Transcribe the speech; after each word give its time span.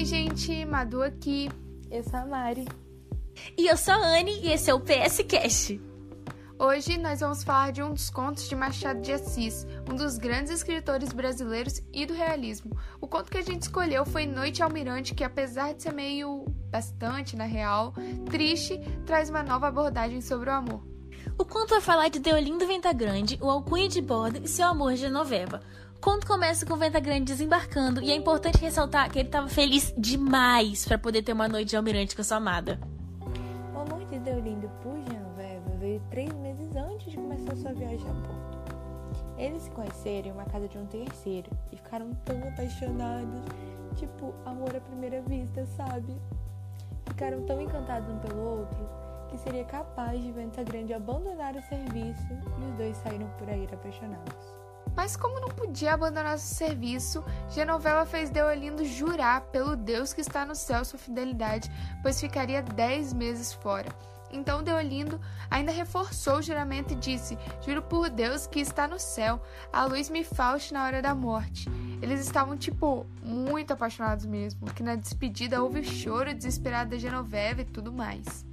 Oi, 0.00 0.06
gente, 0.06 0.64
Madu 0.64 1.02
aqui. 1.02 1.50
Eu 1.90 2.02
sou 2.02 2.20
a 2.20 2.24
Mari. 2.24 2.66
E 3.54 3.66
eu 3.66 3.76
sou 3.76 3.92
a 3.92 3.98
Anne 3.98 4.32
e 4.40 4.50
esse 4.50 4.70
é 4.70 4.74
o 4.74 4.80
PS 4.80 5.22
Cast. 5.28 5.78
Hoje 6.58 6.96
nós 6.96 7.20
vamos 7.20 7.44
falar 7.44 7.70
de 7.70 7.82
um 7.82 7.92
dos 7.92 8.08
contos 8.08 8.48
de 8.48 8.56
Machado 8.56 9.02
de 9.02 9.12
Assis, 9.12 9.66
um 9.90 9.94
dos 9.94 10.16
grandes 10.16 10.52
escritores 10.52 11.12
brasileiros 11.12 11.82
e 11.92 12.06
do 12.06 12.14
realismo. 12.14 12.74
O 12.98 13.06
conto 13.06 13.30
que 13.30 13.36
a 13.36 13.42
gente 13.42 13.64
escolheu 13.64 14.06
foi 14.06 14.24
Noite 14.24 14.62
Almirante, 14.62 15.14
que 15.14 15.22
apesar 15.22 15.74
de 15.74 15.82
ser 15.82 15.92
meio 15.92 16.46
bastante, 16.70 17.36
na 17.36 17.44
real, 17.44 17.92
triste, 18.30 18.80
traz 19.04 19.28
uma 19.28 19.42
nova 19.42 19.68
abordagem 19.68 20.22
sobre 20.22 20.48
o 20.48 20.54
amor. 20.54 20.82
O 21.38 21.44
conto 21.44 21.70
vai 21.70 21.80
falar 21.82 22.08
de 22.08 22.20
Deolindo 22.20 22.66
Ventagrande, 22.66 23.38
o 23.42 23.50
alcunha 23.50 23.86
de 23.86 24.00
bordo 24.00 24.40
e 24.42 24.48
seu 24.48 24.66
amor 24.66 24.94
de 24.94 25.00
Genoveva. 25.00 25.60
O 26.00 26.02
conto 26.02 26.26
começa 26.26 26.64
com 26.64 26.72
o 26.72 26.78
Ventagrande 26.78 27.24
desembarcando 27.24 28.00
e 28.00 28.10
é 28.10 28.14
importante 28.14 28.56
ressaltar 28.56 29.10
que 29.10 29.18
ele 29.18 29.28
estava 29.28 29.50
feliz 29.50 29.92
demais 29.98 30.82
para 30.86 30.96
poder 30.96 31.22
ter 31.22 31.34
uma 31.34 31.46
noite 31.46 31.68
de 31.68 31.76
almirante 31.76 32.16
com 32.16 32.22
sua 32.22 32.38
amada. 32.38 32.80
O 33.74 33.80
amor 33.80 34.02
de 34.06 34.18
Deolindo 34.18 34.66
por 34.82 34.96
Genoveva 34.96 35.76
veio 35.78 36.00
três 36.08 36.32
meses 36.36 36.74
antes 36.74 37.10
de 37.10 37.18
começar 37.18 37.54
sua 37.54 37.74
viagem 37.74 38.08
a 38.08 38.14
bordo. 38.14 38.58
Eles 39.36 39.60
se 39.64 39.70
conheceram 39.72 40.28
em 40.28 40.32
uma 40.32 40.46
casa 40.46 40.66
de 40.68 40.78
um 40.78 40.86
terceiro 40.86 41.50
e 41.70 41.76
ficaram 41.76 42.14
tão 42.24 42.48
apaixonados, 42.48 43.42
tipo 43.96 44.34
amor 44.46 44.74
à 44.74 44.80
primeira 44.80 45.20
vista, 45.20 45.66
sabe? 45.66 46.16
Ficaram 47.08 47.44
tão 47.44 47.60
encantados 47.60 48.08
um 48.08 48.18
pelo 48.20 48.40
outro 48.40 48.88
que 49.28 49.36
seria 49.36 49.64
capaz 49.66 50.18
de 50.22 50.32
Ventagrande 50.32 50.94
abandonar 50.94 51.54
o 51.56 51.62
serviço 51.68 52.32
e 52.32 52.70
os 52.70 52.74
dois 52.78 52.96
saíram 52.96 53.28
por 53.38 53.50
aí 53.50 53.68
apaixonados. 53.70 54.59
Mas 55.00 55.16
como 55.16 55.40
não 55.40 55.48
podia 55.48 55.94
abandonar 55.94 56.38
seu 56.38 56.68
serviço, 56.68 57.24
Genoveva 57.48 58.04
fez 58.04 58.28
Deolindo 58.28 58.84
jurar 58.84 59.40
pelo 59.40 59.74
Deus 59.74 60.12
que 60.12 60.20
está 60.20 60.44
no 60.44 60.54
céu 60.54 60.84
sua 60.84 60.98
fidelidade, 60.98 61.70
pois 62.02 62.20
ficaria 62.20 62.62
dez 62.62 63.14
meses 63.14 63.50
fora. 63.50 63.88
Então 64.30 64.62
Deolindo 64.62 65.18
ainda 65.50 65.72
reforçou 65.72 66.34
o 66.34 66.42
juramento 66.42 66.92
e 66.92 66.96
disse: 66.96 67.38
Juro 67.64 67.80
por 67.80 68.10
Deus 68.10 68.46
que 68.46 68.60
está 68.60 68.86
no 68.86 68.98
céu, 68.98 69.42
a 69.72 69.86
luz 69.86 70.10
me 70.10 70.22
falte 70.22 70.74
na 70.74 70.84
hora 70.84 71.00
da 71.00 71.14
morte. 71.14 71.66
Eles 72.02 72.20
estavam, 72.20 72.54
tipo, 72.54 73.06
muito 73.22 73.72
apaixonados 73.72 74.26
mesmo, 74.26 74.66
que 74.66 74.82
na 74.82 74.96
despedida 74.96 75.62
houve 75.62 75.82
choro 75.82 76.34
desesperado 76.34 76.90
da 76.90 76.98
Genoveva 76.98 77.62
e 77.62 77.64
tudo 77.64 77.90
mais. 77.90 78.49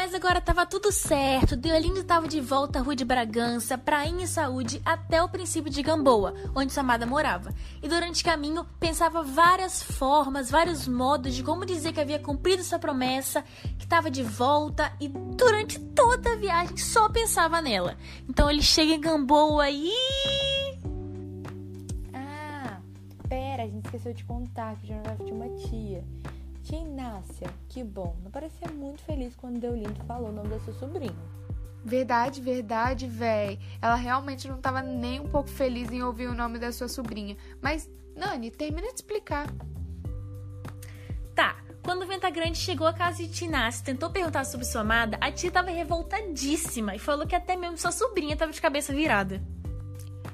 Mas 0.00 0.14
agora 0.14 0.40
tava 0.40 0.64
tudo 0.64 0.92
certo, 0.92 1.56
Deolindo 1.56 2.04
tava 2.04 2.28
de 2.28 2.40
volta 2.40 2.78
à 2.78 2.82
Rua 2.82 2.94
de 2.94 3.04
Bragança, 3.04 3.76
Prainha 3.76 4.26
e 4.26 4.28
Saúde, 4.28 4.80
até 4.84 5.20
o 5.20 5.28
princípio 5.28 5.68
de 5.72 5.82
Gamboa, 5.82 6.34
onde 6.54 6.72
sua 6.72 6.84
amada 6.84 7.04
morava. 7.04 7.52
E 7.82 7.88
durante 7.88 8.22
o 8.22 8.24
caminho 8.24 8.64
pensava 8.78 9.24
várias 9.24 9.82
formas, 9.82 10.52
vários 10.52 10.86
modos 10.86 11.34
de 11.34 11.42
como 11.42 11.66
dizer 11.66 11.92
que 11.92 12.00
havia 12.00 12.20
cumprido 12.20 12.62
sua 12.62 12.78
promessa, 12.78 13.42
que 13.76 13.88
tava 13.88 14.08
de 14.08 14.22
volta, 14.22 14.92
e 15.00 15.08
durante 15.08 15.80
toda 15.80 16.34
a 16.34 16.36
viagem 16.36 16.76
só 16.76 17.08
pensava 17.08 17.60
nela. 17.60 17.96
Então 18.28 18.48
ele 18.48 18.62
chega 18.62 18.92
em 18.92 19.00
Gamboa 19.00 19.68
e. 19.68 19.90
Ah, 22.14 22.78
pera, 23.28 23.64
a 23.64 23.66
gente 23.66 23.86
esqueceu 23.86 24.14
de 24.14 24.22
contar 24.22 24.76
que 24.76 24.84
o 24.84 24.86
Genoveva 24.86 25.24
tinha 25.24 25.34
uma 25.34 25.48
tia. 25.56 26.04
Tia 26.68 26.80
Inácia, 26.80 27.48
que 27.66 27.82
bom, 27.82 28.14
não 28.22 28.30
parecia 28.30 28.68
muito 28.68 29.00
feliz 29.02 29.34
quando 29.34 29.58
Deolindo 29.58 30.04
falou 30.04 30.28
o 30.28 30.32
nome 30.32 30.50
da 30.50 30.60
sua 30.60 30.74
sobrinha. 30.74 31.16
Verdade, 31.82 32.42
verdade, 32.42 33.06
véi. 33.06 33.58
Ela 33.80 33.94
realmente 33.94 34.46
não 34.46 34.56
estava 34.56 34.82
nem 34.82 35.18
um 35.18 35.26
pouco 35.26 35.48
feliz 35.48 35.90
em 35.90 36.02
ouvir 36.02 36.26
o 36.26 36.34
nome 36.34 36.58
da 36.58 36.70
sua 36.70 36.86
sobrinha. 36.86 37.38
Mas, 37.62 37.88
Nani, 38.14 38.50
termina 38.50 38.86
de 38.88 38.96
explicar. 38.96 39.46
Tá, 41.34 41.56
quando 41.82 42.02
o 42.02 42.06
Ventagrande 42.06 42.58
chegou 42.58 42.86
à 42.86 42.92
casa 42.92 43.22
de 43.22 43.30
Tinácio 43.30 43.80
e 43.80 43.84
tentou 43.86 44.10
perguntar 44.10 44.44
sobre 44.44 44.66
sua 44.66 44.82
amada, 44.82 45.16
a 45.22 45.32
tia 45.32 45.50
tava 45.50 45.70
revoltadíssima 45.70 46.94
e 46.94 46.98
falou 46.98 47.26
que 47.26 47.34
até 47.34 47.56
mesmo 47.56 47.78
sua 47.78 47.92
sobrinha 47.92 48.36
tava 48.36 48.52
de 48.52 48.60
cabeça 48.60 48.92
virada. 48.92 49.42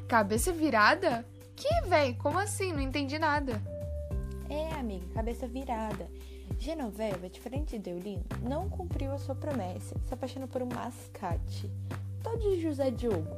Cabeça 0.09 0.53
virada? 0.53 1.25
Que, 1.55 1.83
véi? 1.83 2.15
Como 2.15 2.41
assim? 2.41 2.73
Não 2.73 2.81
entendi 2.81 3.21
nada. 3.21 3.63
É, 4.49 4.75
amiga, 4.75 5.07
cabeça 5.15 5.47
virada. 5.47 6.09
Genoveva, 6.59 7.29
diferente 7.29 7.77
de 7.77 7.79
Deolindo, 7.79 8.25
não 8.43 8.69
cumpriu 8.69 9.13
a 9.13 9.19
sua 9.19 9.35
promessa, 9.35 9.97
se 10.07 10.15
apaixonou 10.15 10.47
por 10.49 10.63
um 10.63 10.67
mascate, 10.67 11.71
tal 12.23 12.37
de 12.37 12.61
José 12.61 12.91
Diogo. 12.91 13.37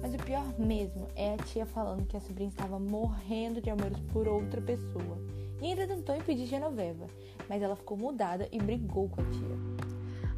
Mas 0.00 0.14
o 0.14 0.18
pior 0.18 0.44
mesmo 0.58 1.06
é 1.14 1.34
a 1.34 1.36
tia 1.36 1.64
falando 1.64 2.06
que 2.06 2.16
a 2.16 2.20
sobrinha 2.20 2.48
estava 2.48 2.78
morrendo 2.78 3.60
de 3.60 3.70
amores 3.70 4.00
por 4.12 4.26
outra 4.26 4.60
pessoa. 4.60 5.18
E 5.60 5.66
ainda 5.66 5.86
tentou 5.86 6.16
impedir 6.16 6.46
Genoveva, 6.46 7.06
mas 7.48 7.62
ela 7.62 7.76
ficou 7.76 7.96
mudada 7.96 8.48
e 8.50 8.58
brigou 8.58 9.08
com 9.08 9.20
a 9.20 9.24
tia. 9.24 9.92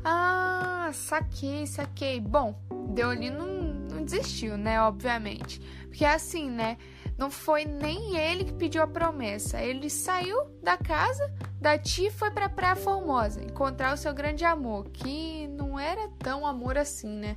Ah, 0.04 0.90
saquei, 0.92 1.66
saquei. 1.66 2.20
Bom, 2.20 2.54
Deolindo 2.90 3.38
não, 3.38 3.74
não 3.96 4.04
desistiu, 4.04 4.58
né? 4.58 4.82
Obviamente. 4.82 5.58
Porque 5.88 6.04
assim, 6.04 6.50
né? 6.50 6.76
Não 7.16 7.30
foi 7.30 7.64
nem 7.64 8.16
ele 8.16 8.44
que 8.44 8.52
pediu 8.52 8.82
a 8.82 8.86
promessa. 8.86 9.62
Ele 9.62 9.88
saiu 9.88 10.36
da 10.62 10.76
casa 10.76 11.32
da 11.60 11.78
tia 11.78 12.08
e 12.08 12.12
foi 12.12 12.30
pra 12.30 12.48
Praia 12.48 12.76
Formosa 12.76 13.42
encontrar 13.42 13.94
o 13.94 13.96
seu 13.96 14.12
grande 14.12 14.44
amor, 14.44 14.90
que 14.90 15.46
não 15.48 15.78
era 15.78 16.08
tão 16.18 16.46
amor 16.46 16.76
assim, 16.76 17.08
né? 17.08 17.36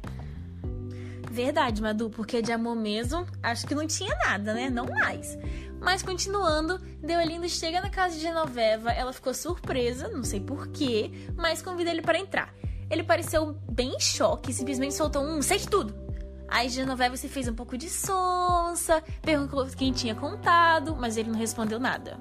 Verdade, 1.30 1.82
Madu, 1.82 2.10
porque 2.10 2.42
de 2.42 2.52
amor 2.52 2.76
mesmo, 2.76 3.28
acho 3.44 3.68
que 3.68 3.76
não 3.76 3.86
tinha 3.86 4.16
nada, 4.16 4.54
né? 4.54 4.70
Não 4.70 4.86
mais. 4.86 5.38
Mas 5.80 6.02
continuando, 6.02 6.80
Deolindo 7.02 7.48
chega 7.48 7.80
na 7.82 7.90
casa 7.90 8.16
de 8.16 8.22
Genoveva, 8.22 8.92
ela 8.92 9.14
ficou 9.14 9.34
surpresa, 9.34 10.08
não 10.08 10.24
sei 10.24 10.40
porquê, 10.40 11.12
mas 11.36 11.62
convida 11.62 11.92
ele 11.92 12.02
para 12.02 12.18
entrar. 12.18 12.54
Ele 12.90 13.04
pareceu 13.04 13.54
bem 13.70 13.94
em 13.94 14.00
choque 14.00 14.54
simplesmente 14.54 14.96
soltou 14.96 15.22
um 15.22 15.42
sei 15.42 15.60
de 15.60 15.70
tudo. 15.70 16.07
Aí 16.48 16.70
Genoveva 16.70 17.18
se 17.18 17.28
fez 17.28 17.48
um 17.48 17.54
pouco 17.54 17.78
de 17.78 17.90
sonsa, 17.90 19.04
perguntou 19.22 19.66
quem 19.68 19.92
tinha 19.92 20.16
contado, 20.16 20.96
mas 20.96 21.18
ele 21.18 21.30
não 21.30 21.38
respondeu 21.38 21.80
nada. 21.80 22.18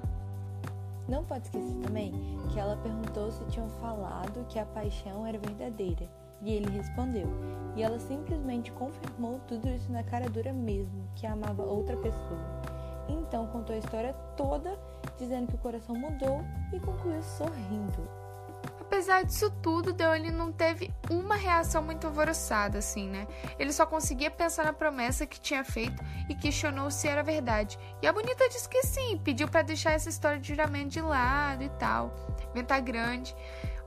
Não 1.07 1.23
pode 1.23 1.45
esquecer 1.45 1.75
também 1.77 2.11
que 2.51 2.59
ela 2.59 2.75
perguntou 2.77 3.31
se 3.31 3.43
tinham 3.45 3.69
falado 3.81 4.45
que 4.49 4.59
a 4.59 4.65
paixão 4.65 5.25
era 5.25 5.37
verdadeira. 5.37 6.09
E 6.41 6.51
ele 6.51 6.69
respondeu. 6.69 7.27
E 7.75 7.81
ela 7.81 7.97
simplesmente 7.97 8.71
confirmou 8.73 9.39
tudo 9.47 9.67
isso 9.69 9.91
na 9.91 10.03
cara 10.03 10.29
dura 10.29 10.53
mesmo, 10.53 11.07
que 11.15 11.25
amava 11.25 11.63
outra 11.63 11.95
pessoa. 11.97 12.61
Então 13.07 13.47
contou 13.47 13.75
a 13.75 13.79
história 13.79 14.13
toda, 14.35 14.77
dizendo 15.17 15.47
que 15.47 15.55
o 15.55 15.59
coração 15.59 15.95
mudou 15.95 16.41
e 16.73 16.79
concluiu 16.79 17.23
sorrindo. 17.23 18.26
Apesar 18.87 19.25
disso 19.25 19.51
tudo, 19.61 19.91
Deolindo 19.91 20.37
não 20.37 20.49
teve 20.49 20.93
uma 21.09 21.35
reação 21.35 21.83
muito 21.83 22.07
alvoroçada, 22.07 22.77
assim, 22.77 23.09
né? 23.09 23.27
Ele 23.59 23.73
só 23.73 23.85
conseguia 23.85 24.31
pensar 24.31 24.63
na 24.63 24.71
promessa 24.71 25.27
que 25.27 25.41
tinha 25.41 25.61
feito 25.61 26.01
e 26.29 26.33
questionou 26.33 26.89
se 26.89 27.05
era 27.05 27.21
verdade. 27.21 27.77
E 28.01 28.07
a 28.07 28.13
bonita 28.13 28.47
disse 28.47 28.67
que 28.67 28.81
sim, 28.83 29.19
pediu 29.21 29.49
para 29.49 29.61
deixar 29.61 29.91
essa 29.91 30.07
história 30.07 30.39
de 30.39 30.47
juramento 30.47 30.87
de 30.87 31.01
lado 31.01 31.63
e 31.63 31.69
tal. 31.71 32.15
Venta 32.53 32.79
grande. 32.79 33.35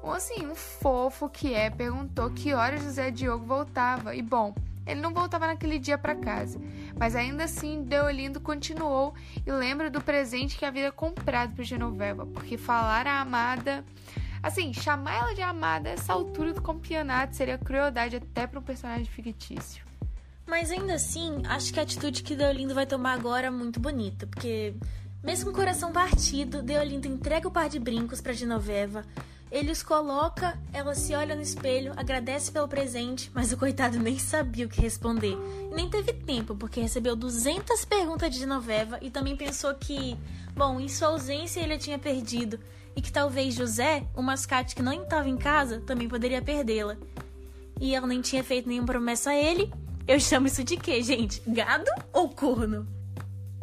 Ou 0.02 0.12
assim, 0.12 0.46
um 0.46 0.54
fofo 0.54 1.30
que 1.30 1.54
é, 1.54 1.70
perguntou 1.70 2.30
que 2.30 2.52
horas 2.52 2.82
José 2.82 3.10
Diogo 3.10 3.46
voltava. 3.46 4.14
E 4.14 4.20
bom, 4.20 4.54
ele 4.86 5.00
não 5.00 5.14
voltava 5.14 5.46
naquele 5.46 5.78
dia 5.78 5.96
para 5.96 6.14
casa, 6.14 6.60
mas 6.98 7.16
ainda 7.16 7.44
assim 7.44 7.84
Deolindo 7.84 8.38
continuou 8.38 9.14
e 9.46 9.50
lembra 9.50 9.88
do 9.88 10.00
presente 10.02 10.58
que 10.58 10.64
havia 10.64 10.92
comprado 10.92 11.54
para 11.54 11.64
Genoveva, 11.64 12.26
porque 12.26 12.58
falar 12.58 13.06
a 13.06 13.20
amada, 13.20 13.82
assim, 14.42 14.72
chamar 14.72 15.14
ela 15.14 15.34
de 15.34 15.42
amada 15.42 15.88
a 15.88 15.92
essa 15.92 16.12
altura 16.12 16.52
do 16.52 16.62
campeonato 16.62 17.36
seria 17.36 17.58
crueldade 17.58 18.16
até 18.16 18.46
para 18.46 18.58
um 18.58 18.62
personagem 18.62 19.04
fictício. 19.06 19.84
Mas 20.46 20.70
ainda 20.70 20.94
assim, 20.94 21.42
acho 21.46 21.72
que 21.72 21.78
a 21.78 21.82
atitude 21.82 22.22
que 22.22 22.34
Deolindo 22.34 22.74
vai 22.74 22.86
tomar 22.86 23.12
agora 23.12 23.46
é 23.46 23.50
muito 23.50 23.78
bonita, 23.78 24.26
porque 24.26 24.74
mesmo 25.22 25.46
com 25.46 25.52
o 25.52 25.54
coração 25.54 25.92
partido, 25.92 26.62
Deolindo 26.62 27.06
entrega 27.06 27.46
o 27.46 27.50
par 27.50 27.68
de 27.68 27.78
brincos 27.78 28.20
para 28.20 28.32
Genoveva. 28.32 29.04
Ele 29.50 29.72
os 29.72 29.82
coloca, 29.82 30.56
ela 30.72 30.94
se 30.94 31.12
olha 31.12 31.34
no 31.34 31.42
espelho, 31.42 31.92
agradece 31.96 32.52
pelo 32.52 32.68
presente, 32.68 33.30
mas 33.34 33.52
o 33.52 33.56
coitado 33.56 33.98
nem 33.98 34.16
sabia 34.16 34.64
o 34.64 34.68
que 34.68 34.80
responder. 34.80 35.36
E 35.70 35.74
nem 35.74 35.90
teve 35.90 36.12
tempo, 36.12 36.54
porque 36.54 36.80
recebeu 36.80 37.16
200 37.16 37.84
perguntas 37.84 38.30
de 38.32 38.38
Genoveva 38.38 38.98
e 39.02 39.10
também 39.10 39.36
pensou 39.36 39.74
que, 39.74 40.16
bom, 40.54 40.78
em 40.78 40.88
sua 40.88 41.08
ausência 41.08 41.60
ele 41.60 41.74
a 41.74 41.78
tinha 41.78 41.98
perdido 41.98 42.60
e 42.94 43.02
que 43.02 43.10
talvez 43.10 43.54
José, 43.54 44.06
o 44.14 44.22
mascate 44.22 44.74
que 44.74 44.82
não 44.82 44.92
estava 44.92 45.28
em 45.28 45.36
casa, 45.36 45.80
também 45.80 46.08
poderia 46.08 46.40
perdê-la. 46.40 46.96
E 47.80 47.94
ela 47.94 48.06
nem 48.06 48.20
tinha 48.20 48.44
feito 48.44 48.68
nenhuma 48.68 48.86
promessa 48.86 49.30
a 49.30 49.34
ele. 49.34 49.72
Eu 50.06 50.20
chamo 50.20 50.46
isso 50.46 50.62
de 50.62 50.76
quê, 50.76 51.02
gente? 51.02 51.42
Gado 51.48 51.90
ou 52.12 52.28
corno? 52.28 52.86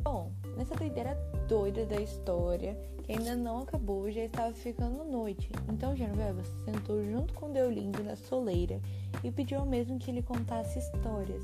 Bom, 0.04 0.34
nessa 0.58 0.76
doideira 0.76 1.16
doida 1.48 1.86
da 1.86 2.02
história, 2.02 2.78
ainda 3.14 3.36
não 3.36 3.60
acabou, 3.60 4.12
já 4.12 4.24
estava 4.24 4.54
ficando 4.54 5.04
noite. 5.06 5.50
Então 5.72 5.96
Genoveva 5.96 6.44
se 6.44 6.64
sentou 6.66 7.04
junto 7.04 7.34
com 7.34 7.52
Deolindo 7.52 8.04
na 8.04 8.16
soleira 8.16 8.82
e 9.24 9.32
pediu 9.32 9.60
ao 9.60 9.66
mesmo 9.66 9.98
que 9.98 10.12
ele 10.12 10.22
contasse 10.22 10.80
histórias. 10.80 11.44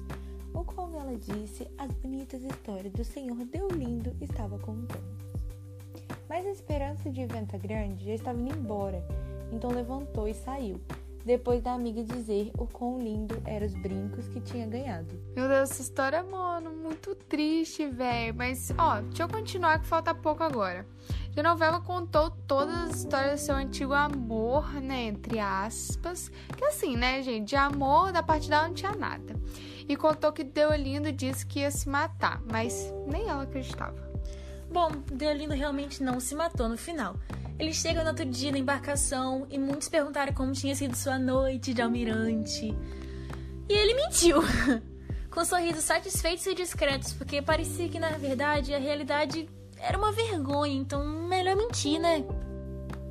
Ou 0.54 0.64
como 0.64 1.00
ela 1.00 1.16
disse, 1.16 1.68
as 1.78 1.92
bonitas 1.94 2.44
histórias 2.44 2.94
do 2.94 3.04
senhor 3.04 3.38
Deolindo 3.46 4.16
estava 4.22 4.60
contando. 4.60 5.24
Mas 6.30 6.46
a 6.46 6.52
esperança 6.52 7.10
de 7.10 7.26
Venta 7.26 7.58
Grande 7.58 8.06
já 8.06 8.14
estava 8.14 8.40
indo 8.40 8.56
embora, 8.56 9.04
então 9.52 9.72
levantou 9.72 10.28
e 10.28 10.34
saiu, 10.34 10.80
depois 11.26 11.62
da 11.62 11.74
amiga 11.74 12.04
dizer 12.04 12.52
o 12.58 12.68
quão 12.68 13.00
lindo 13.00 13.42
eram 13.46 13.66
os 13.66 13.74
brincos 13.74 14.28
que 14.28 14.42
tinha 14.42 14.68
ganhado. 14.68 15.14
Meu 15.36 15.48
Deus, 15.48 15.72
essa 15.72 15.82
história, 15.82 16.22
mano, 16.22 16.72
muito 16.72 17.16
triste, 17.16 17.88
velho. 17.88 18.36
Mas, 18.36 18.72
ó, 18.78 19.02
deixa 19.02 19.24
eu 19.24 19.30
continuar 19.30 19.80
que 19.80 19.88
falta 19.88 20.14
pouco 20.14 20.44
agora. 20.44 20.86
A 21.36 21.42
novela 21.42 21.82
contou 21.82 22.30
todas 22.30 22.76
as 22.76 22.96
histórias 22.98 23.42
do 23.42 23.46
seu 23.46 23.56
antigo 23.56 23.94
amor, 23.94 24.72
né, 24.76 25.06
entre 25.06 25.40
aspas. 25.40 26.32
Que 26.56 26.64
assim, 26.66 26.96
né, 26.96 27.24
gente, 27.24 27.50
de 27.50 27.56
amor 27.56 28.12
da 28.12 28.22
parte 28.22 28.48
dela 28.48 28.68
não 28.68 28.74
tinha 28.76 28.92
nada. 28.92 29.36
E 29.90 29.96
contou 29.98 30.32
que 30.32 30.44
Deolindo 30.44 31.12
disse 31.12 31.46
que 31.46 31.60
ia 31.60 31.72
se 31.72 31.90
matar, 31.90 32.42
mas 32.50 32.94
nem 33.08 33.28
ela 33.28 33.44
acreditava. 33.44 34.12
Bom, 34.72 34.92
Deolindo 35.12 35.54
realmente 35.54 36.04
não 36.04 36.20
se 36.20 36.36
matou 36.36 36.70
no 36.70 36.78
final. 36.78 37.16
Ele 37.58 37.74
chega 37.74 38.04
no 38.04 38.10
outro 38.10 38.26
dia 38.26 38.52
na 38.52 38.60
embarcação 38.60 39.48
e 39.50 39.58
muitos 39.58 39.90
perguntaram 39.90 40.34
como 40.34 40.52
tinha 40.54 40.76
sido 40.76 40.96
sua 40.96 41.18
noite 41.18 41.74
de 41.74 41.82
almirante. 41.82 42.76
E 43.68 43.74
ele 43.74 43.96
mentiu. 43.96 44.42
Com 45.30 45.44
sorrisos 45.44 45.84
satisfeitos 45.84 46.46
e 46.46 46.54
discretos, 46.54 47.12
porque 47.12 47.42
parecia 47.42 47.90
que 47.90 48.00
na 48.00 48.10
verdade 48.10 48.72
a 48.72 48.78
realidade 48.78 49.50
era 49.84 49.98
uma 49.98 50.14
vergonha, 50.14 50.74
então 50.74 51.06
melhor 51.06 51.58
mentir, 51.58 52.00
né? 52.00 52.24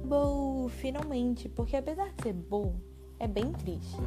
Bom, 0.04 0.68
finalmente, 0.68 1.48
porque 1.48 1.76
apesar 1.76 2.08
de 2.12 2.22
ser 2.22 2.32
bom, 2.32 2.74
é 3.20 3.28
bem 3.28 3.52
triste. 3.52 3.98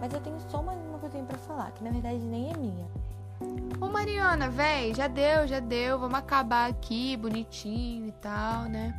Mas 0.00 0.12
eu 0.12 0.20
tenho 0.20 0.40
só 0.48 0.62
mais 0.62 0.80
uma 0.86 0.98
coisinha 0.98 1.22
pra 1.24 1.36
falar, 1.38 1.70
que 1.72 1.84
na 1.84 1.90
verdade 1.90 2.18
nem 2.18 2.50
é 2.50 2.56
minha. 2.56 2.88
Ô 3.78 3.88
Mariana, 3.88 4.48
véi, 4.48 4.94
já 4.94 5.06
deu, 5.06 5.46
já 5.46 5.60
deu, 5.60 5.98
vamos 5.98 6.18
acabar 6.18 6.70
aqui 6.70 7.14
bonitinho 7.16 8.08
e 8.08 8.12
tal, 8.12 8.62
né? 8.64 8.94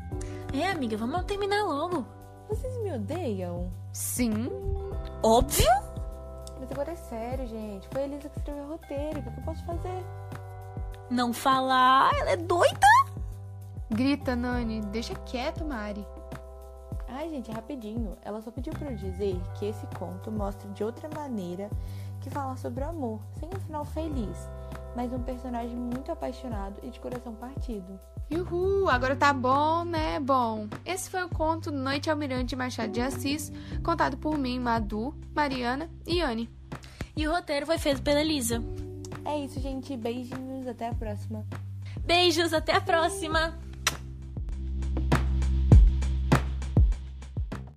É, 0.54 0.70
amiga, 0.70 0.96
vamos 0.96 1.24
terminar 1.24 1.64
logo. 1.64 2.06
Vocês 2.48 2.78
me 2.84 2.94
odeiam? 2.94 3.72
Sim. 3.92 4.50
Óbvio? 5.24 5.72
Mas 6.60 6.72
agora 6.72 6.92
é 6.92 6.96
sério, 6.96 7.48
gente. 7.48 7.88
Foi 7.90 8.04
a 8.04 8.06
Elisa 8.06 8.30
que 8.30 8.38
escreveu 8.38 8.66
o 8.66 8.70
roteiro. 8.70 9.20
O 9.20 9.24
que 9.24 9.40
eu 9.40 9.44
posso 9.44 9.66
fazer? 9.66 10.06
Não 11.10 11.34
falar, 11.34 12.12
ela 12.20 12.32
é 12.32 12.38
doida? 12.38 12.95
Grita, 13.90 14.36
Nani. 14.36 14.82
Deixa 14.82 15.14
quieto, 15.16 15.64
Mari. 15.64 16.06
Ai, 17.08 17.30
gente, 17.30 17.52
rapidinho. 17.52 18.18
Ela 18.24 18.42
só 18.42 18.52
pediu 18.52 18.74
pra 18.74 18.92
eu 18.92 18.96
dizer 18.96 19.40
que 19.58 19.66
esse 19.66 19.86
conto 19.98 20.32
mostra 20.32 20.70
de 20.72 20.84
outra 20.84 21.10
maneira 21.14 21.70
que 22.20 22.30
falar 22.30 22.58
sobre 22.58 22.84
o 22.84 22.90
amor, 22.90 23.22
sem 23.40 23.48
um 23.48 23.60
final 23.60 23.86
feliz, 23.86 24.50
mas 24.96 25.14
um 25.14 25.22
personagem 25.22 25.76
muito 25.76 26.12
apaixonado 26.12 26.80
e 26.82 26.90
de 26.90 27.00
coração 27.00 27.36
partido. 27.36 28.00
Uhul, 28.32 28.90
agora 28.90 29.16
tá 29.16 29.32
bom, 29.32 29.84
né? 29.84 30.20
Bom, 30.20 30.68
esse 30.84 31.10
foi 31.10 31.24
o 31.24 31.30
conto 31.30 31.72
Noite 31.72 32.10
Almirante 32.10 32.56
Machado 32.56 32.92
de 32.92 33.00
Assis, 33.00 33.52
contado 33.84 34.18
por 34.18 34.38
mim, 34.38 34.60
Madu, 34.60 35.14
Mariana 35.36 35.90
e 36.08 36.20
Anne. 36.22 36.50
E 37.16 37.28
o 37.28 37.32
roteiro 37.32 37.68
foi 37.68 37.78
feito 37.78 38.02
pela 38.02 38.20
Elisa. 38.20 38.62
É 39.24 39.40
isso, 39.40 39.60
gente. 39.60 39.96
Beijinhos. 39.96 40.68
Até 40.68 40.90
a 40.90 40.94
próxima. 40.94 41.46
Beijos, 42.06 42.54
até 42.54 42.74
a 42.74 42.82
próxima! 42.82 43.58